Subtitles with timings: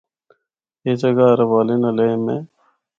[0.83, 2.39] اے جگہ ہر حوالے نال اہم ہے۔